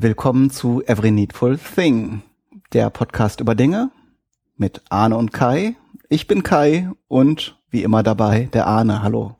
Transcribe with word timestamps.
und 0.00 0.04
willkommen 0.04 0.48
zu 0.48 0.82
Every 0.86 1.10
Needful 1.10 1.58
Thing, 1.58 2.22
der 2.72 2.88
Podcast 2.88 3.40
über 3.40 3.54
Dinge 3.54 3.90
mit 4.56 4.80
Arne 4.88 5.18
und 5.18 5.30
Kai. 5.30 5.76
Ich 6.08 6.26
bin 6.26 6.42
Kai 6.42 6.88
und 7.06 7.58
wie 7.68 7.82
immer 7.82 8.02
dabei 8.02 8.48
der 8.54 8.66
Arne. 8.66 9.02
Hallo. 9.02 9.36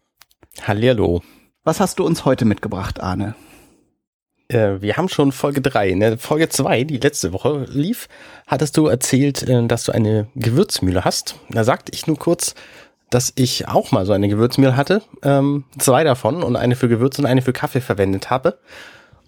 Hallihallo. 0.60 1.22
Was 1.64 1.80
hast 1.80 1.98
du 1.98 2.04
uns 2.04 2.26
heute 2.26 2.44
mitgebracht, 2.44 3.00
Arne? 3.00 3.36
Äh, 4.48 4.82
wir 4.82 4.98
haben 4.98 5.08
schon 5.08 5.32
Folge 5.32 5.62
3. 5.62 5.88
In 5.88 6.00
der 6.00 6.18
Folge 6.18 6.50
2, 6.50 6.84
die 6.84 6.98
letzte 6.98 7.32
Woche 7.32 7.64
lief, 7.70 8.08
hattest 8.46 8.76
du 8.76 8.86
erzählt, 8.86 9.48
äh, 9.48 9.66
dass 9.66 9.84
du 9.84 9.92
eine 9.92 10.26
Gewürzmühle 10.34 11.06
hast. 11.06 11.36
Da 11.48 11.64
sagte 11.64 11.92
ich 11.94 12.06
nur 12.06 12.18
kurz, 12.18 12.54
dass 13.08 13.32
ich 13.34 13.66
auch 13.66 13.92
mal 13.92 14.04
so 14.04 14.12
eine 14.12 14.28
Gewürzmühle 14.28 14.76
hatte. 14.76 15.00
Ähm, 15.22 15.64
zwei 15.78 16.04
davon 16.04 16.42
und 16.42 16.56
eine 16.56 16.76
für 16.76 16.90
Gewürz 16.90 17.18
und 17.18 17.24
eine 17.24 17.40
für 17.40 17.54
Kaffee 17.54 17.80
verwendet 17.80 18.28
habe. 18.28 18.58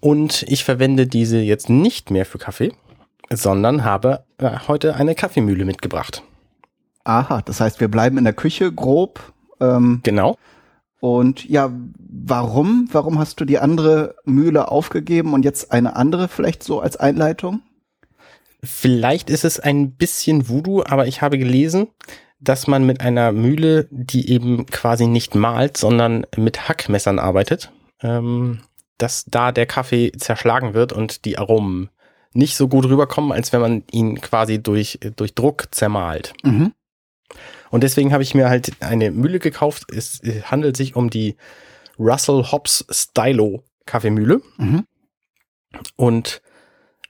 Und 0.03 0.43
ich 0.49 0.65
verwende 0.65 1.07
diese 1.07 1.39
jetzt 1.39 1.69
nicht 1.69 2.11
mehr 2.11 2.25
für 2.25 2.37
Kaffee, 2.37 2.73
sondern 3.31 3.85
habe 3.85 4.25
äh, 4.37 4.49
heute 4.67 4.97
eine 4.97 5.15
Kaffeemühle 5.15 5.63
mitgebracht. 5.63 6.23
Aha, 7.05 7.41
das 7.41 7.61
heißt, 7.61 7.79
wir 7.79 7.87
bleiben 7.87 8.17
in 8.17 8.25
der 8.25 8.33
Küche 8.33 8.69
grob. 8.73 9.31
Ähm, 9.61 10.01
genau. 10.03 10.37
Und 10.99 11.47
ja, 11.49 11.71
warum? 11.97 12.89
Warum 12.91 13.17
hast 13.17 13.39
du 13.39 13.45
die 13.45 13.59
andere 13.59 14.15
Mühle 14.25 14.69
aufgegeben 14.69 15.31
und 15.33 15.45
jetzt 15.45 15.71
eine 15.71 15.95
andere 15.95 16.27
vielleicht 16.27 16.63
so 16.63 16.81
als 16.81 16.97
Einleitung? 16.97 17.61
Vielleicht 18.61 19.29
ist 19.29 19.45
es 19.45 19.61
ein 19.61 19.91
bisschen 19.91 20.49
Voodoo, 20.49 20.83
aber 20.85 21.07
ich 21.07 21.21
habe 21.21 21.37
gelesen, 21.37 21.87
dass 22.41 22.67
man 22.67 22.85
mit 22.85 22.99
einer 22.99 23.31
Mühle, 23.31 23.87
die 23.89 24.29
eben 24.29 24.65
quasi 24.65 25.07
nicht 25.07 25.33
malt, 25.33 25.77
sondern 25.77 26.25
mit 26.35 26.67
Hackmessern 26.67 27.19
arbeitet, 27.19 27.71
ähm, 28.01 28.59
dass 28.97 29.25
da 29.25 29.51
der 29.51 29.65
Kaffee 29.65 30.11
zerschlagen 30.11 30.73
wird 30.73 30.93
und 30.93 31.25
die 31.25 31.37
Aromen 31.37 31.89
nicht 32.33 32.55
so 32.55 32.67
gut 32.67 32.85
rüberkommen, 32.85 33.31
als 33.31 33.53
wenn 33.53 33.61
man 33.61 33.83
ihn 33.91 34.19
quasi 34.21 34.61
durch, 34.61 34.99
durch 35.15 35.35
Druck 35.35 35.67
zermalt. 35.71 36.33
Mhm. 36.43 36.73
Und 37.69 37.83
deswegen 37.83 38.13
habe 38.13 38.23
ich 38.23 38.35
mir 38.35 38.49
halt 38.49 38.71
eine 38.81 39.11
Mühle 39.11 39.39
gekauft. 39.39 39.91
Es 39.91 40.21
handelt 40.43 40.77
sich 40.77 40.95
um 40.95 41.09
die 41.09 41.35
Russell 41.97 42.43
Hobbs 42.51 42.85
Stylo 42.89 43.63
Kaffeemühle. 43.85 44.41
Mhm. 44.57 44.85
Und 45.95 46.41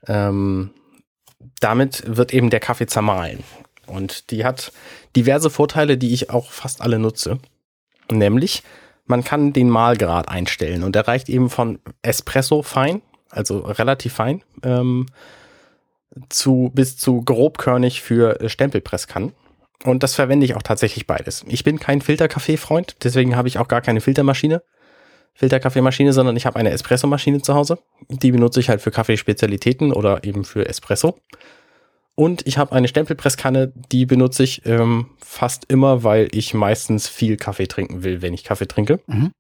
ähm, 0.08 0.72
damit 1.60 2.04
wird 2.06 2.34
eben 2.34 2.50
der 2.50 2.60
Kaffee 2.60 2.88
zermahlen. 2.88 3.44
Und 3.86 4.32
die 4.32 4.46
hat 4.46 4.72
diverse 5.16 5.50
Vorteile, 5.50 5.98
die 5.98 6.14
ich 6.14 6.30
auch 6.30 6.52
fast 6.52 6.82
alle 6.82 7.00
nutze. 7.00 7.40
Nämlich, 8.10 8.64
man 9.06 9.24
kann 9.24 9.54
den 9.54 9.70
Mahlgrad 9.70 10.30
einstellen 10.30 10.84
und 10.84 10.96
der 10.96 11.08
reicht 11.08 11.30
eben 11.30 11.50
von 11.50 11.80
Espresso 12.02 12.62
fein, 12.62 13.02
also 13.30 13.60
relativ 13.60 14.14
fein, 14.14 14.44
ähm, 14.64 15.08
zu 16.30 16.72
bis 16.74 16.98
zu 16.98 17.24
grobkörnig 17.24 18.02
für 18.02 18.38
Stempelpresskannen. 18.48 19.34
Und 19.84 20.04
das 20.04 20.16
verwende 20.16 20.46
ich 20.46 20.56
auch 20.56 20.62
tatsächlich 20.62 21.08
beides. 21.08 21.44
Ich 21.48 21.64
bin 21.64 21.80
kein 21.80 22.02
Filterkaffee-Freund, 22.02 22.98
deswegen 23.04 23.36
habe 23.36 23.48
ich 23.48 23.60
auch 23.60 23.68
gar 23.68 23.82
keine 23.82 24.00
Filtermaschine, 24.00 24.64
Filterkaffeemaschine, 25.34 26.14
sondern 26.14 26.38
ich 26.38 26.46
habe 26.46 26.60
eine 26.60 26.70
Espressomaschine 26.70 27.42
zu 27.42 27.56
Hause. 27.56 27.80
Die 28.08 28.32
benutze 28.32 28.60
ich 28.60 28.70
halt 28.70 28.82
für 28.82 28.92
Kaffeespezialitäten 28.92 29.92
oder 29.92 30.24
eben 30.24 30.46
für 30.46 30.70
Espresso. 30.70 31.18
Und 32.16 32.46
ich 32.46 32.58
habe 32.58 32.74
eine 32.74 32.88
Stempelpresskanne, 32.88 33.74
die 33.92 34.06
benutze 34.06 34.44
ich 34.44 34.66
ähm, 34.66 35.08
fast 35.20 35.66
immer, 35.70 36.04
weil 36.04 36.28
ich 36.32 36.54
meistens 36.54 37.08
viel 37.08 37.38
Kaffee 37.38 37.68
trinken 37.68 38.04
will, 38.04 38.22
wenn 38.22 38.34
ich 38.34 38.44
Kaffee 38.44 38.68
trinke. 38.68 39.00
Mhm. 39.08 39.32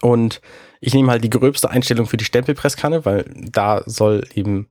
Und 0.00 0.40
ich 0.80 0.94
nehme 0.94 1.10
halt 1.10 1.22
die 1.22 1.30
gröbste 1.30 1.70
Einstellung 1.70 2.06
für 2.06 2.16
die 2.16 2.24
Stempelpresskanne, 2.24 3.04
weil 3.04 3.24
da 3.34 3.82
soll 3.86 4.26
eben, 4.34 4.68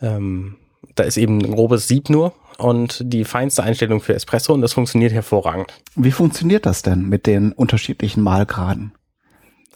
ähm, 0.00 0.56
da 0.94 1.02
ist 1.02 1.16
eben 1.16 1.38
ein 1.38 1.52
grobes 1.52 1.88
Sieb 1.88 2.10
nur 2.10 2.34
und 2.58 3.00
die 3.04 3.24
feinste 3.24 3.62
Einstellung 3.62 4.00
für 4.00 4.14
Espresso 4.14 4.52
und 4.52 4.60
das 4.60 4.74
funktioniert 4.74 5.12
hervorragend. 5.12 5.72
Wie 5.96 6.12
funktioniert 6.12 6.66
das 6.66 6.82
denn 6.82 7.08
mit 7.08 7.26
den 7.26 7.52
unterschiedlichen 7.52 8.22
Mahlgraden? 8.22 8.92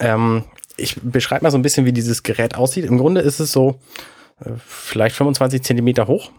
Ähm, 0.00 0.44
ich 0.76 1.00
beschreibe 1.02 1.44
mal 1.44 1.50
so 1.50 1.58
ein 1.58 1.62
bisschen, 1.62 1.86
wie 1.86 1.92
dieses 1.92 2.22
Gerät 2.22 2.54
aussieht. 2.54 2.84
Im 2.84 2.98
Grunde 2.98 3.22
ist 3.22 3.40
es 3.40 3.52
so, 3.52 3.80
äh, 4.40 4.50
vielleicht 4.66 5.16
25 5.16 5.62
Zentimeter 5.62 6.06
hoch 6.06 6.30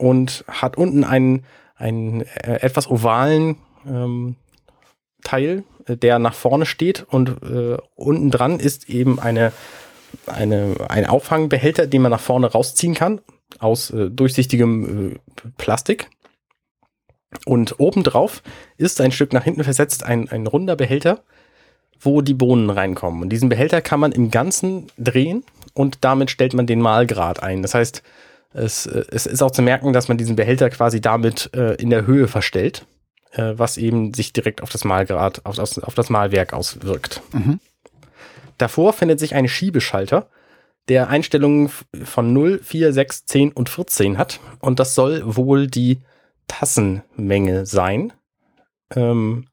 und 0.00 0.44
hat 0.48 0.78
unten 0.78 1.04
einen, 1.04 1.44
einen 1.76 2.22
äh, 2.22 2.60
etwas 2.62 2.90
ovalen 2.90 3.56
ähm, 3.86 4.36
Teil, 5.22 5.64
äh, 5.86 5.96
der 5.96 6.18
nach 6.18 6.34
vorne 6.34 6.64
steht 6.64 7.04
und 7.08 7.42
äh, 7.42 7.76
unten 7.96 8.30
dran 8.30 8.58
ist 8.58 8.88
eben 8.88 9.20
eine, 9.20 9.52
eine, 10.26 10.74
ein 10.88 11.04
Auffangbehälter, 11.04 11.86
den 11.86 12.02
man 12.02 12.10
nach 12.10 12.20
vorne 12.20 12.50
rausziehen 12.50 12.94
kann 12.94 13.20
aus 13.58 13.90
äh, 13.90 14.08
durchsichtigem 14.10 15.12
äh, 15.12 15.18
Plastik. 15.58 16.08
Und 17.44 17.78
obendrauf 17.78 18.42
ist 18.78 19.00
ein 19.00 19.12
Stück 19.12 19.32
nach 19.34 19.44
hinten 19.44 19.64
versetzt 19.64 20.02
ein, 20.02 20.30
ein 20.30 20.46
runder 20.46 20.76
Behälter, 20.76 21.22
wo 22.00 22.22
die 22.22 22.34
Bohnen 22.34 22.70
reinkommen. 22.70 23.22
Und 23.22 23.28
diesen 23.28 23.50
Behälter 23.50 23.82
kann 23.82 24.00
man 24.00 24.12
im 24.12 24.30
Ganzen 24.30 24.86
drehen 24.96 25.44
und 25.74 25.98
damit 26.00 26.30
stellt 26.30 26.54
man 26.54 26.66
den 26.66 26.80
Mahlgrad 26.80 27.42
ein. 27.42 27.60
Das 27.60 27.74
heißt, 27.74 28.02
es, 28.52 28.86
äh, 28.86 29.04
es 29.10 29.26
ist 29.26 29.42
auch 29.42 29.50
zu 29.50 29.62
merken, 29.62 29.92
dass 29.92 30.08
man 30.08 30.18
diesen 30.18 30.36
Behälter 30.36 30.70
quasi 30.70 31.00
damit 31.00 31.50
äh, 31.54 31.74
in 31.74 31.90
der 31.90 32.06
Höhe 32.06 32.28
verstellt, 32.28 32.86
äh, 33.32 33.54
was 33.56 33.76
eben 33.76 34.14
sich 34.14 34.32
direkt 34.32 34.62
auf 34.62 34.70
das 34.70 34.84
Mahlgrad, 34.84 35.44
auf, 35.44 35.58
auf, 35.58 35.78
auf 35.82 35.94
das 35.94 36.10
Mahlwerk 36.10 36.52
auswirkt. 36.52 37.22
Mhm. 37.32 37.60
Davor 38.58 38.92
findet 38.92 39.20
sich 39.20 39.34
ein 39.34 39.48
Schiebeschalter, 39.48 40.28
der 40.88 41.08
Einstellungen 41.08 41.70
von 42.04 42.32
0, 42.32 42.60
4, 42.62 42.92
6, 42.92 43.26
10 43.26 43.52
und 43.52 43.68
14 43.68 44.18
hat. 44.18 44.40
Und 44.58 44.80
das 44.80 44.94
soll 44.94 45.22
wohl 45.24 45.66
die 45.66 46.00
Tassenmenge 46.48 47.64
sein. 47.64 48.12
Ähm, 48.94 49.46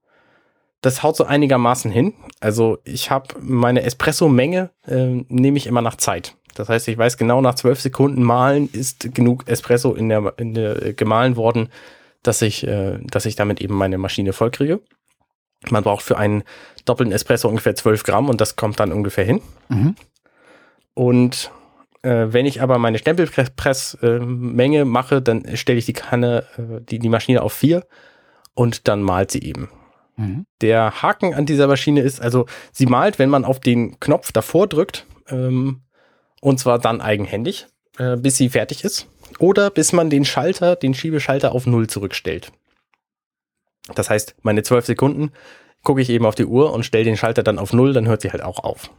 das 0.82 1.04
haut 1.04 1.16
so 1.16 1.26
einigermaßen 1.26 1.92
hin. 1.92 2.14
Also 2.40 2.80
ich 2.84 3.12
habe 3.12 3.36
meine 3.40 3.84
Espresso-Menge, 3.84 4.72
äh, 4.88 5.24
nehme 5.28 5.58
ich 5.58 5.68
immer 5.68 5.82
nach 5.82 5.96
Zeit. 5.96 6.36
Das 6.60 6.70
heißt, 6.70 6.88
ich 6.88 6.98
weiß 6.98 7.18
genau, 7.18 7.42
nach 7.42 7.56
zwölf 7.56 7.80
Sekunden 7.80 8.24
malen 8.24 8.70
ist 8.72 9.14
genug 9.14 9.48
Espresso 9.48 9.94
in 9.94 10.10
der, 10.10 10.34
in 10.38 10.54
der 10.54 10.84
äh, 10.84 10.94
gemahlen 10.94 11.36
worden, 11.36 11.70
dass 12.24 12.42
ich, 12.42 12.66
äh, 12.66 13.00
dass 13.02 13.26
ich 13.26 13.36
damit 13.36 13.62
eben 13.62 13.76
meine 13.76 13.98
Maschine 13.98 14.34
vollkriege. 14.34 14.80
Man 15.70 15.84
braucht 15.84 16.04
für 16.04 16.18
einen 16.18 16.44
doppelten 16.86 17.14
Espresso 17.14 17.48
ungefähr 17.48 17.76
12 17.76 18.04
Gramm 18.04 18.30
und 18.30 18.42
das 18.42 18.56
kommt 18.56 18.80
dann 18.80 18.92
ungefähr 18.92 19.26
hin. 19.26 19.42
Mhm. 19.70 19.96
Und 20.94 21.52
äh, 22.02 22.28
wenn 22.30 22.46
ich 22.46 22.62
aber 22.62 22.78
meine 22.78 22.98
Stempelpressmenge 22.98 24.80
äh, 24.80 24.86
mache, 24.86 25.22
dann 25.22 25.58
stelle 25.58 25.80
ich 25.80 25.86
die 25.86 25.94
Kanne, 25.94 26.46
äh, 26.58 26.82
die, 26.82 27.00
die 27.00 27.10
Maschine 27.10 27.42
auf 27.42 27.54
vier 27.54 27.86
und 28.54 28.88
dann 28.88 29.02
malt 29.02 29.32
sie 29.32 29.44
eben. 29.44 29.70
Mhm. 30.16 30.46
Der 30.62 31.02
Haken 31.02 31.34
an 31.34 31.46
dieser 31.46 31.68
Maschine 31.68 32.02
ist, 32.02 32.22
also 32.22 32.46
sie 32.72 32.88
malt, 32.88 33.20
wenn 33.20 33.30
man 33.30 33.46
auf 33.46 33.60
den 33.60 34.00
Knopf 34.00 34.32
davor 34.32 34.68
drückt, 34.68 35.06
ähm, 35.30 35.82
und 36.42 36.60
zwar 36.60 36.80
dann 36.80 37.02
eigenhändig, 37.02 37.68
äh, 37.98 38.16
bis 38.16 38.38
sie 38.38 38.50
fertig 38.50 38.84
ist. 38.84 39.08
Oder 39.40 39.70
bis 39.70 39.94
man 39.94 40.10
den 40.10 40.26
Schalter, 40.26 40.76
den 40.76 40.94
Schiebeschalter 40.94 41.52
auf 41.52 41.66
Null 41.66 41.88
zurückstellt. 41.88 42.52
Das 43.94 44.10
heißt, 44.10 44.36
meine 44.42 44.64
zwölf 44.64 44.86
Sekunden 44.86 45.32
gucke 45.84 46.02
ich 46.02 46.10
eben 46.10 46.26
auf 46.26 46.36
die 46.36 46.46
Uhr 46.46 46.74
und 46.74 46.86
stelle 46.86 47.06
den 47.06 47.18
Schalter 47.18 47.44
dann 47.44 47.60
auf 47.60 47.74
Null, 47.74 47.94
dann 47.94 48.08
hört 48.08 48.22
sie 48.22 48.32
halt 48.32 48.44
auch 48.44 48.60
auf. 48.64 48.92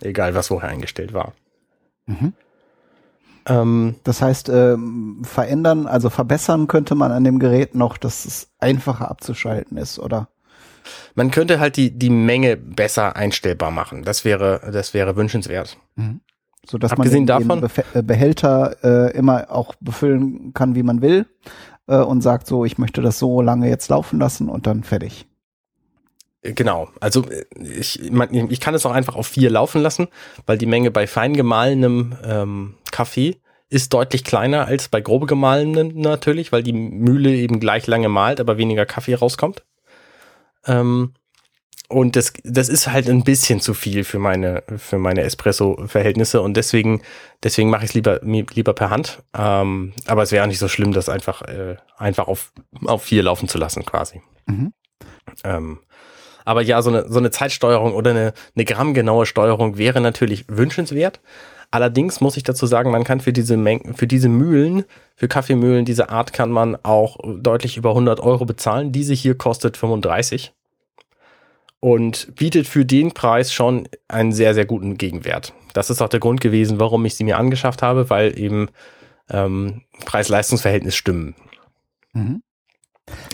Egal, 0.00 0.34
was 0.34 0.48
vorher 0.48 0.70
eingestellt 0.70 1.12
war. 1.12 1.32
Mhm. 2.06 2.32
Ähm, 3.46 3.94
das 4.04 4.20
heißt, 4.20 4.48
ähm, 4.48 5.22
verändern, 5.22 5.86
also 5.86 6.10
verbessern 6.10 6.66
könnte 6.66 6.94
man 6.94 7.12
an 7.12 7.24
dem 7.24 7.38
Gerät 7.38 7.74
noch, 7.74 7.96
dass 7.96 8.24
es 8.24 8.48
einfacher 8.58 9.10
abzuschalten 9.10 9.76
ist, 9.76 9.98
oder? 9.98 10.28
Man 11.14 11.30
könnte 11.30 11.60
halt 11.60 11.76
die, 11.76 11.96
die 11.96 12.10
Menge 12.10 12.56
besser 12.56 13.16
einstellbar 13.16 13.70
machen. 13.70 14.02
Das 14.02 14.24
wäre, 14.24 14.60
das 14.72 14.92
wäre 14.92 15.16
wünschenswert. 15.16 15.78
Mhm 15.94 16.20
so 16.66 16.78
dass 16.78 16.96
man 16.96 17.08
den, 17.08 17.26
den 17.26 17.68
äh, 17.94 18.02
Behälter 18.02 18.76
äh, 18.82 19.16
immer 19.16 19.50
auch 19.50 19.74
befüllen 19.80 20.52
kann, 20.54 20.74
wie 20.74 20.82
man 20.82 21.02
will 21.02 21.26
äh, 21.86 21.96
und 21.96 22.22
sagt 22.22 22.46
so, 22.46 22.64
ich 22.64 22.78
möchte 22.78 23.02
das 23.02 23.18
so 23.18 23.40
lange 23.40 23.68
jetzt 23.68 23.88
laufen 23.88 24.18
lassen 24.18 24.48
und 24.48 24.66
dann 24.66 24.84
fertig. 24.84 25.26
Genau, 26.42 26.88
also 27.00 27.24
äh, 27.28 27.44
ich, 27.62 28.00
ich 28.02 28.60
kann 28.60 28.74
es 28.74 28.84
auch 28.84 28.92
einfach 28.92 29.16
auf 29.16 29.26
vier 29.26 29.50
laufen 29.50 29.80
lassen, 29.80 30.08
weil 30.46 30.58
die 30.58 30.66
Menge 30.66 30.90
bei 30.90 31.06
fein 31.06 31.34
gemahlenem 31.34 32.14
ähm, 32.24 32.74
Kaffee 32.90 33.36
ist 33.70 33.94
deutlich 33.94 34.24
kleiner 34.24 34.66
als 34.66 34.88
bei 34.88 35.00
grobe 35.00 35.26
gemahlenem 35.26 35.98
natürlich, 35.98 36.52
weil 36.52 36.62
die 36.62 36.74
Mühle 36.74 37.30
eben 37.34 37.60
gleich 37.60 37.86
lange 37.86 38.08
malt, 38.08 38.40
aber 38.40 38.58
weniger 38.58 38.84
Kaffee 38.86 39.14
rauskommt. 39.14 39.64
Ähm, 40.66 41.14
und 41.88 42.16
das, 42.16 42.32
das 42.44 42.68
ist 42.68 42.88
halt 42.88 43.08
ein 43.08 43.24
bisschen 43.24 43.60
zu 43.60 43.74
viel 43.74 44.04
für 44.04 44.18
meine, 44.18 44.62
für 44.78 44.98
meine 44.98 45.22
Espresso-Verhältnisse 45.22 46.40
und 46.40 46.56
deswegen, 46.56 47.02
deswegen 47.42 47.68
mache 47.68 47.84
ich 47.84 47.90
es 47.90 47.94
lieber, 47.94 48.20
lieber 48.22 48.72
per 48.72 48.90
Hand. 48.90 49.22
Ähm, 49.36 49.92
aber 50.06 50.22
es 50.22 50.32
wäre 50.32 50.44
auch 50.44 50.48
nicht 50.48 50.58
so 50.58 50.68
schlimm, 50.68 50.92
das 50.92 51.08
einfach, 51.08 51.42
äh, 51.42 51.76
einfach 51.98 52.26
auf, 52.26 52.52
auf 52.84 53.02
vier 53.02 53.22
laufen 53.22 53.48
zu 53.48 53.58
lassen, 53.58 53.84
quasi. 53.84 54.22
Mhm. 54.46 54.72
Ähm, 55.44 55.78
aber 56.46 56.62
ja, 56.62 56.80
so 56.82 56.90
eine, 56.90 57.08
so 57.08 57.18
eine 57.18 57.30
Zeitsteuerung 57.30 57.94
oder 57.94 58.10
eine, 58.10 58.32
eine 58.54 58.64
grammgenaue 58.64 59.26
Steuerung 59.26 59.78
wäre 59.78 60.00
natürlich 60.00 60.44
wünschenswert. 60.48 61.20
Allerdings 61.70 62.20
muss 62.20 62.36
ich 62.36 62.44
dazu 62.44 62.66
sagen, 62.66 62.90
man 62.90 63.04
kann 63.04 63.20
für 63.20 63.32
diese 63.32 63.56
Mengen, 63.56 63.94
für 63.94 64.06
diese 64.06 64.28
Mühlen, 64.28 64.84
für 65.16 65.28
Kaffeemühlen 65.28 65.84
dieser 65.84 66.10
Art 66.10 66.32
kann 66.32 66.50
man 66.50 66.76
auch 66.82 67.18
deutlich 67.24 67.76
über 67.76 67.90
100 67.90 68.20
Euro 68.20 68.44
bezahlen. 68.44 68.92
Diese 68.92 69.12
hier 69.12 69.36
kostet 69.36 69.76
35 69.76 70.52
und 71.84 72.34
bietet 72.36 72.66
für 72.66 72.86
den 72.86 73.12
Preis 73.12 73.52
schon 73.52 73.86
einen 74.08 74.32
sehr, 74.32 74.54
sehr 74.54 74.64
guten 74.64 74.96
Gegenwert. 74.96 75.52
Das 75.74 75.90
ist 75.90 76.00
auch 76.00 76.08
der 76.08 76.18
Grund 76.18 76.40
gewesen, 76.40 76.80
warum 76.80 77.04
ich 77.04 77.14
sie 77.14 77.24
mir 77.24 77.36
angeschafft 77.36 77.82
habe, 77.82 78.08
weil 78.08 78.38
eben 78.38 78.70
ähm, 79.28 79.82
Preis-Leistungs-Verhältnis 80.06 80.96
stimmen. 80.96 81.34
Mhm. 82.14 82.42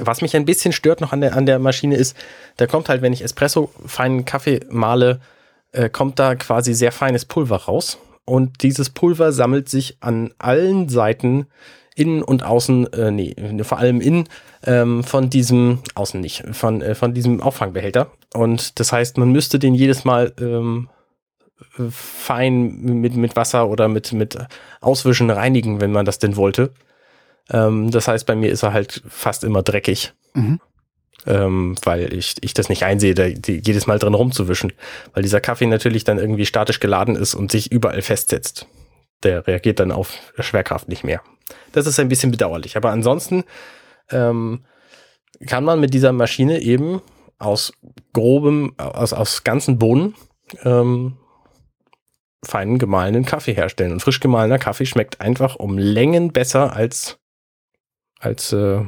Was 0.00 0.20
mich 0.20 0.34
ein 0.34 0.46
bisschen 0.46 0.72
stört 0.72 1.00
noch 1.00 1.12
an 1.12 1.20
der, 1.20 1.36
an 1.36 1.46
der 1.46 1.60
Maschine 1.60 1.94
ist, 1.94 2.16
da 2.56 2.66
kommt 2.66 2.88
halt, 2.88 3.02
wenn 3.02 3.12
ich 3.12 3.22
Espresso 3.22 3.70
feinen 3.86 4.24
Kaffee 4.24 4.58
male, 4.68 5.20
äh, 5.70 5.88
kommt 5.88 6.18
da 6.18 6.34
quasi 6.34 6.74
sehr 6.74 6.90
feines 6.90 7.26
Pulver 7.26 7.54
raus 7.54 7.98
und 8.24 8.64
dieses 8.64 8.90
Pulver 8.90 9.30
sammelt 9.30 9.68
sich 9.68 9.98
an 10.00 10.34
allen 10.38 10.88
Seiten 10.88 11.46
innen 11.94 12.22
und 12.22 12.42
außen, 12.42 12.92
äh, 12.92 13.10
nee, 13.10 13.34
vor 13.62 13.78
allem 13.78 14.00
innen 14.00 14.28
ähm, 14.64 15.02
von 15.04 15.30
diesem, 15.30 15.80
außen 15.94 16.20
nicht, 16.20 16.44
von, 16.52 16.82
äh, 16.82 16.94
von 16.94 17.14
diesem 17.14 17.40
Auffangbehälter. 17.40 18.10
Und 18.32 18.78
das 18.78 18.92
heißt, 18.92 19.18
man 19.18 19.32
müsste 19.32 19.58
den 19.58 19.74
jedes 19.74 20.04
Mal 20.04 20.32
ähm, 20.40 20.88
fein 21.90 22.80
mit, 22.80 23.16
mit 23.16 23.36
Wasser 23.36 23.68
oder 23.68 23.88
mit, 23.88 24.12
mit 24.12 24.38
Auswischen 24.80 25.30
reinigen, 25.30 25.80
wenn 25.80 25.92
man 25.92 26.06
das 26.06 26.18
denn 26.18 26.36
wollte. 26.36 26.72
Ähm, 27.50 27.90
das 27.90 28.08
heißt, 28.08 28.26
bei 28.26 28.36
mir 28.36 28.50
ist 28.50 28.62
er 28.62 28.72
halt 28.72 29.02
fast 29.08 29.44
immer 29.44 29.62
dreckig. 29.62 30.12
Mhm 30.34 30.60
ähm, 31.26 31.76
weil 31.82 32.12
ich, 32.12 32.36
ich 32.40 32.54
das 32.54 32.68
nicht 32.68 32.84
einsehe, 32.84 33.14
da 33.14 33.28
die, 33.28 33.60
jedes 33.64 33.86
Mal 33.86 33.98
drin 33.98 34.14
rumzuwischen, 34.14 34.72
weil 35.12 35.22
dieser 35.22 35.40
Kaffee 35.40 35.66
natürlich 35.66 36.04
dann 36.04 36.18
irgendwie 36.18 36.46
statisch 36.46 36.80
geladen 36.80 37.16
ist 37.16 37.34
und 37.34 37.50
sich 37.50 37.70
überall 37.70 38.02
festsetzt. 38.02 38.66
Der 39.22 39.46
reagiert 39.46 39.80
dann 39.80 39.92
auf 39.92 40.18
Schwerkraft 40.38 40.88
nicht 40.88 41.04
mehr. 41.04 41.22
Das 41.72 41.86
ist 41.86 42.00
ein 42.00 42.08
bisschen 42.08 42.30
bedauerlich, 42.30 42.76
aber 42.76 42.90
ansonsten 42.90 43.44
ähm, 44.10 44.64
kann 45.46 45.64
man 45.64 45.80
mit 45.80 45.94
dieser 45.94 46.12
Maschine 46.12 46.60
eben 46.60 47.02
aus 47.38 47.72
grobem, 48.12 48.74
aus, 48.78 49.12
aus 49.12 49.44
ganzen 49.44 49.78
Bohnen 49.78 50.14
ähm, 50.64 51.16
feinen 52.44 52.78
gemahlenen 52.78 53.24
Kaffee 53.24 53.54
herstellen. 53.54 53.92
Und 53.92 54.00
frisch 54.00 54.20
gemahlener 54.20 54.58
Kaffee 54.58 54.86
schmeckt 54.86 55.20
einfach 55.20 55.56
um 55.56 55.78
Längen 55.78 56.32
besser 56.32 56.74
als, 56.74 57.18
als 58.18 58.52
äh, 58.52 58.82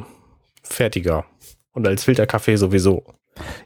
fertiger 0.63 1.27
und 1.73 1.87
als 1.87 2.05
Filterkaffee 2.05 2.57
sowieso. 2.57 3.05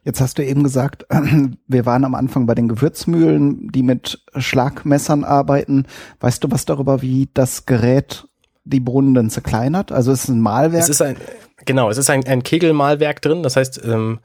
Jetzt 0.06 0.20
hast 0.20 0.38
du 0.38 0.44
eben 0.44 0.62
gesagt, 0.62 1.05
wir 1.67 1.85
waren 1.85 2.05
am 2.05 2.14
Anfang 2.14 2.47
bei 2.47 2.55
den 2.55 2.69
Gewürzmühlen, 2.69 3.73
die 3.73 3.82
mit 3.82 4.23
Schlagmessern 4.37 5.25
arbeiten. 5.25 5.87
Weißt 6.20 6.44
du 6.44 6.50
was 6.53 6.64
darüber, 6.64 7.03
wie 7.03 7.29
das 7.35 7.67
Gerät 7.67 8.29
die 8.62 8.79
Bohnen 8.79 9.14
dann 9.14 9.31
zerkleinert? 9.31 9.91
Also 9.91 10.12
es 10.12 10.23
ist 10.23 10.29
ein 10.29 10.41
Malwerk? 10.41 10.85
Es 10.85 10.88
ist 10.88 11.03
ein, 11.03 11.17
genau, 11.64 11.91
es 11.91 11.99
ist 11.99 12.08
ein, 12.08 12.25
ein 12.25 12.44
Kegelmalwerk 12.44 13.20
drin. 13.20 13.43
Das 13.43 13.56
heißt, 13.56 13.82
ähm, 13.85 14.20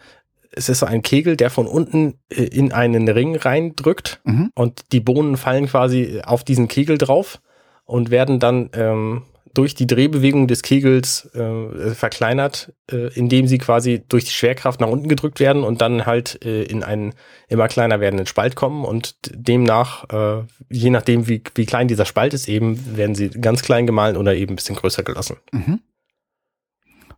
es 0.51 0.69
ist 0.69 0.79
so 0.79 0.85
ein 0.85 1.01
Kegel, 1.01 1.35
der 1.35 1.49
von 1.49 1.65
unten 1.65 2.13
äh, 2.29 2.43
in 2.43 2.71
einen 2.71 3.09
Ring 3.09 3.35
reindrückt 3.35 4.21
mhm. 4.23 4.51
und 4.53 4.91
die 4.91 4.99
Bohnen 4.99 5.35
fallen 5.35 5.65
quasi 5.65 6.21
auf 6.23 6.43
diesen 6.43 6.67
Kegel 6.67 6.99
drauf 6.99 7.41
und 7.85 8.11
werden 8.11 8.39
dann 8.39 8.69
ähm, 8.73 9.23
durch 9.53 9.75
die 9.75 9.87
Drehbewegung 9.87 10.47
des 10.47 10.61
Kegels 10.61 11.25
äh, 11.33 11.93
verkleinert, 11.93 12.73
äh, 12.91 13.13
indem 13.13 13.47
sie 13.47 13.57
quasi 13.57 14.03
durch 14.07 14.25
die 14.25 14.31
Schwerkraft 14.31 14.79
nach 14.79 14.87
unten 14.87 15.09
gedrückt 15.09 15.39
werden 15.39 15.63
und 15.63 15.81
dann 15.81 16.05
halt 16.05 16.43
äh, 16.45 16.63
in 16.63 16.83
einen 16.83 17.13
immer 17.47 17.67
kleiner 17.67 17.99
werdenden 17.99 18.27
Spalt 18.27 18.55
kommen 18.55 18.85
und 18.85 19.15
demnach, 19.33 20.05
äh, 20.09 20.43
je 20.69 20.89
nachdem 20.89 21.27
wie, 21.27 21.43
wie 21.55 21.65
klein 21.65 21.87
dieser 21.87 22.05
Spalt 22.05 22.33
ist, 22.33 22.47
eben 22.47 22.97
werden 22.97 23.15
sie 23.15 23.29
ganz 23.29 23.61
klein 23.61 23.85
gemahlen 23.85 24.17
oder 24.17 24.35
eben 24.35 24.53
ein 24.53 24.55
bisschen 24.55 24.75
größer 24.75 25.03
gelassen. 25.03 25.37
Mhm. 25.51 25.79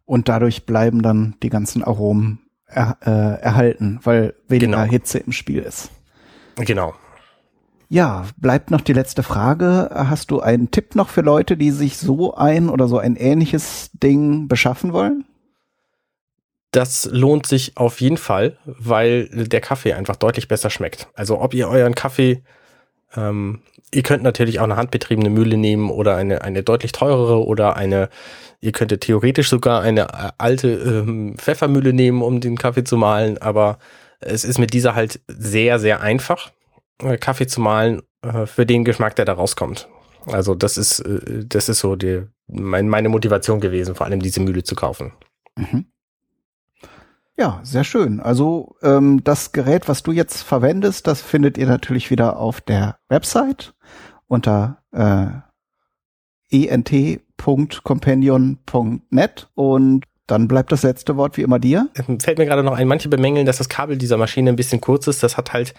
Und 0.05 0.29
dadurch 0.29 0.65
bleiben 0.65 1.01
dann 1.01 1.35
die 1.43 1.49
ganzen 1.49 1.83
Aromen 1.83 2.39
er, 2.65 2.97
äh, 3.01 3.41
erhalten, 3.41 3.99
weil 4.03 4.33
weniger 4.47 4.77
genau. 4.77 4.91
Hitze 4.91 5.19
im 5.19 5.31
Spiel 5.31 5.59
ist. 5.59 5.91
Genau. 6.55 6.93
Ja, 7.93 8.25
bleibt 8.37 8.71
noch 8.71 8.81
die 8.81 8.93
letzte 8.93 9.21
Frage. 9.21 9.91
Hast 9.93 10.31
du 10.31 10.39
einen 10.39 10.71
Tipp 10.71 10.95
noch 10.95 11.09
für 11.09 11.21
Leute, 11.21 11.55
die 11.55 11.69
sich 11.69 11.99
so 11.99 12.33
ein 12.33 12.69
oder 12.69 12.87
so 12.87 12.97
ein 12.97 13.15
ähnliches 13.15 13.91
Ding 13.93 14.47
beschaffen 14.47 14.93
wollen? 14.93 15.25
Das 16.71 17.07
lohnt 17.11 17.45
sich 17.45 17.77
auf 17.77 18.01
jeden 18.01 18.17
Fall, 18.17 18.57
weil 18.65 19.27
der 19.27 19.61
Kaffee 19.61 19.93
einfach 19.93 20.15
deutlich 20.15 20.47
besser 20.47 20.71
schmeckt. 20.71 21.07
Also 21.13 21.39
ob 21.39 21.53
ihr 21.53 21.67
euren 21.67 21.93
Kaffee, 21.93 22.41
ähm, 23.15 23.61
ihr 23.93 24.01
könnt 24.01 24.23
natürlich 24.23 24.59
auch 24.59 24.63
eine 24.63 24.77
handbetriebene 24.77 25.29
Mühle 25.29 25.57
nehmen 25.57 25.91
oder 25.91 26.15
eine, 26.15 26.41
eine 26.41 26.63
deutlich 26.63 26.93
teurere 26.93 27.45
oder 27.45 27.75
eine, 27.75 28.09
ihr 28.59 28.71
könntet 28.71 29.01
theoretisch 29.01 29.49
sogar 29.49 29.83
eine 29.83 30.07
äh, 30.07 30.31
alte 30.39 30.69
ähm, 30.69 31.35
Pfeffermühle 31.37 31.93
nehmen, 31.93 32.23
um 32.23 32.41
den 32.41 32.57
Kaffee 32.57 32.85
zu 32.85 32.97
mahlen, 32.97 33.37
aber 33.37 33.77
es 34.19 34.45
ist 34.45 34.57
mit 34.57 34.73
dieser 34.73 34.95
halt 34.95 35.19
sehr, 35.27 35.77
sehr 35.77 36.01
einfach 36.01 36.49
Kaffee 37.19 37.47
zu 37.47 37.61
mahlen 37.61 38.01
äh, 38.21 38.45
für 38.45 38.65
den 38.65 38.83
Geschmack, 38.83 39.15
der 39.15 39.25
da 39.25 39.33
rauskommt. 39.33 39.87
Also 40.25 40.55
das 40.55 40.77
ist, 40.77 40.99
äh, 40.99 41.45
das 41.45 41.69
ist 41.69 41.79
so 41.79 41.95
die, 41.95 42.23
mein, 42.47 42.89
meine 42.89 43.09
Motivation 43.09 43.59
gewesen, 43.59 43.95
vor 43.95 44.05
allem 44.05 44.21
diese 44.21 44.39
Mühle 44.39 44.63
zu 44.63 44.75
kaufen. 44.75 45.13
Mhm. 45.55 45.85
Ja, 47.35 47.61
sehr 47.63 47.83
schön. 47.83 48.19
Also 48.19 48.75
ähm, 48.83 49.23
das 49.23 49.53
Gerät, 49.53 49.89
was 49.89 50.03
du 50.03 50.11
jetzt 50.11 50.43
verwendest, 50.43 51.07
das 51.07 51.19
findet 51.21 51.57
ihr 51.57 51.65
natürlich 51.65 52.11
wieder 52.11 52.37
auf 52.37 52.61
der 52.61 52.99
Website 53.09 53.73
unter 54.27 54.83
äh, 54.91 55.25
ent.companion.net 56.51 59.49
und 59.55 60.05
dann 60.27 60.47
bleibt 60.47 60.71
das 60.71 60.83
letzte 60.83 61.17
Wort 61.17 61.37
wie 61.37 61.41
immer 61.41 61.59
dir. 61.59 61.89
Ähm, 62.07 62.19
fällt 62.19 62.37
mir 62.37 62.45
gerade 62.45 62.63
noch 62.63 62.77
ein, 62.77 62.87
manche 62.87 63.09
bemängeln, 63.09 63.45
dass 63.45 63.57
das 63.57 63.69
Kabel 63.69 63.97
dieser 63.97 64.17
Maschine 64.17 64.49
ein 64.49 64.55
bisschen 64.55 64.81
kurz 64.81 65.07
ist. 65.07 65.21
Das 65.23 65.37
hat 65.37 65.53
halt, 65.53 65.73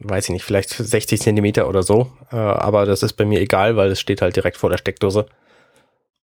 weiß 0.00 0.24
ich 0.26 0.30
nicht, 0.30 0.44
vielleicht 0.44 0.70
60 0.70 1.20
Zentimeter 1.20 1.68
oder 1.68 1.82
so. 1.82 2.10
Äh, 2.32 2.36
aber 2.36 2.86
das 2.86 3.02
ist 3.02 3.14
bei 3.14 3.24
mir 3.24 3.40
egal, 3.40 3.76
weil 3.76 3.90
es 3.92 4.00
steht 4.00 4.22
halt 4.22 4.36
direkt 4.36 4.56
vor 4.56 4.70
der 4.70 4.78
Steckdose. 4.78 5.26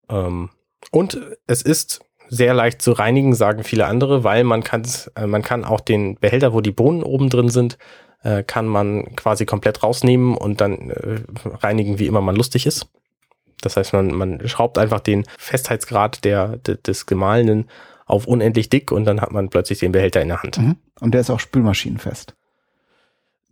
Ähm, 0.09 0.49
und 0.91 1.19
es 1.47 1.61
ist 1.61 2.01
sehr 2.29 2.53
leicht 2.53 2.81
zu 2.81 2.91
reinigen, 2.91 3.33
sagen 3.33 3.63
viele 3.63 3.85
andere, 3.85 4.23
weil 4.23 4.43
man 4.43 4.63
kann, 4.63 4.83
äh, 5.15 5.27
man 5.27 5.41
kann 5.41 5.65
auch 5.65 5.81
den 5.81 6.15
Behälter, 6.15 6.53
wo 6.53 6.61
die 6.61 6.71
Bohnen 6.71 7.03
oben 7.03 7.29
drin 7.29 7.49
sind, 7.49 7.77
äh, 8.23 8.43
kann 8.43 8.67
man 8.67 9.15
quasi 9.15 9.45
komplett 9.45 9.83
rausnehmen 9.83 10.37
und 10.37 10.61
dann 10.61 10.91
reinigen, 11.61 11.99
wie 11.99 12.07
immer 12.07 12.21
man 12.21 12.35
lustig 12.35 12.65
ist. 12.65 12.87
Das 13.61 13.77
heißt, 13.77 13.93
man, 13.93 14.13
man 14.13 14.47
schraubt 14.47 14.77
einfach 14.77 14.99
den 14.99 15.25
Festheitsgrad 15.37 16.23
der, 16.23 16.57
de, 16.57 16.77
des 16.77 17.05
Gemahlenen 17.05 17.69
auf 18.05 18.25
unendlich 18.25 18.69
dick 18.69 18.91
und 18.91 19.05
dann 19.05 19.21
hat 19.21 19.31
man 19.31 19.49
plötzlich 19.49 19.79
den 19.79 19.91
Behälter 19.91 20.21
in 20.21 20.29
der 20.29 20.43
Hand. 20.43 20.57
Mhm. 20.57 20.77
Und 20.99 21.13
der 21.13 21.21
ist 21.21 21.29
auch 21.29 21.39
spülmaschinenfest. 21.39 22.35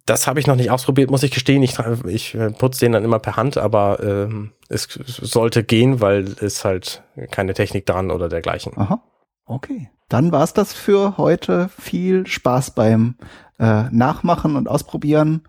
Das 0.06 0.28
habe 0.28 0.40
ich 0.40 0.46
noch 0.46 0.56
nicht 0.56 0.70
ausprobiert, 0.70 1.10
muss 1.10 1.24
ich 1.24 1.32
gestehen. 1.32 1.64
Ich, 1.64 1.80
ich 2.06 2.36
äh, 2.36 2.52
putze 2.52 2.82
den 2.82 2.92
dann 2.92 3.04
immer 3.04 3.18
per 3.18 3.38
Hand, 3.38 3.58
aber 3.58 4.00
ähm, 4.04 4.52
es 4.70 4.84
sollte 4.84 5.64
gehen, 5.64 6.00
weil 6.00 6.26
es 6.42 6.64
halt 6.64 7.04
keine 7.32 7.56
Technik 7.56 7.88
dran 7.88 8.12
oder 8.12 8.30
dergleichen. 8.30 8.78
Aha. 8.78 9.02
Okay. 9.46 9.90
Dann 10.08 10.32
war's 10.32 10.54
das 10.54 10.74
für 10.74 11.18
heute. 11.18 11.70
Viel 11.80 12.28
Spaß 12.28 12.72
beim 12.72 13.16
äh, 13.58 13.90
Nachmachen 13.90 14.56
und 14.56 14.68
Ausprobieren 14.68 15.42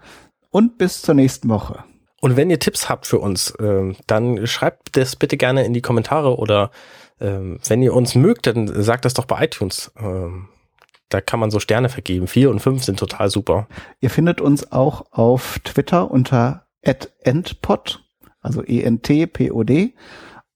und 0.51 0.79
bis 0.79 1.03
zur 1.03 1.15
nächsten 1.15 1.51
Woche. 1.51 1.85
Und 2.21 2.37
wenn 2.37 2.51
ihr 2.51 2.59
Tipps 2.59 2.89
habt 2.89 3.07
für 3.07 3.19
uns, 3.19 3.51
äh, 3.57 3.93
dann 4.07 4.47
schreibt 4.47 4.97
das 4.97 5.17
bitte 5.17 5.37
gerne 5.37 5.65
in 5.65 5.75
die 5.75 5.83
Kommentare 5.83 6.37
oder 6.39 6.71
äh, 7.19 7.39
wenn 7.69 7.83
ihr 7.83 7.95
uns 7.95 8.15
mögt, 8.15 8.47
dann 8.47 8.67
sagt 8.83 9.05
das 9.05 9.15
doch 9.15 9.27
bei 9.27 9.45
iTunes. 9.45 9.93
Äh, 9.97 10.29
da 11.09 11.21
kann 11.21 11.41
man 11.41 11.51
so 11.51 11.61
Sterne 11.61 11.89
vergeben. 11.89 12.27
Vier 12.27 12.51
und 12.51 12.61
fünf 12.61 12.85
sind 12.85 12.99
total 12.99 13.31
super. 13.31 13.69
Ihr 14.01 14.11
findet 14.11 14.41
uns 14.41 14.73
auch 14.73 15.13
auf 15.13 15.61
Twitter 15.63 16.11
unter 16.11 16.67
@endpod, 16.83 18.03
also 18.41 18.63
E 18.65 18.83
N 18.83 19.03
T 19.03 19.27
P 19.27 19.51
O 19.51 19.63
D, 19.63 19.95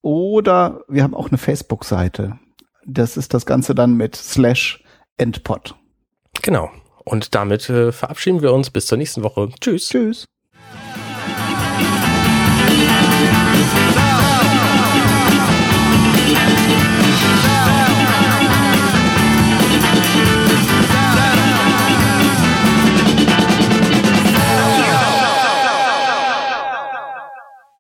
oder 0.02 0.82
wir 0.88 1.02
haben 1.02 1.14
auch 1.14 1.28
eine 1.28 1.38
Facebook-Seite. 1.38 2.38
Das 2.86 3.16
ist 3.16 3.34
das 3.34 3.46
Ganze 3.46 3.74
dann 3.74 3.96
mit 3.96 4.16
slash 4.16 4.82
endpod. 5.18 5.76
Genau. 6.42 6.70
Und 7.04 7.34
damit 7.34 7.68
äh, 7.68 7.92
verabschieden 7.92 8.42
wir 8.42 8.52
uns 8.52 8.70
bis 8.70 8.86
zur 8.86 8.98
nächsten 8.98 9.22
Woche. 9.22 9.50
Tschüss. 9.60 9.88
Tschüss. 9.88 10.26